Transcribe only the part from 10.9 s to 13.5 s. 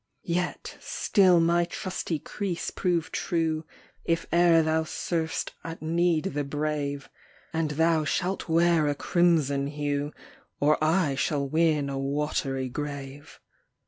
shall win a watery grave.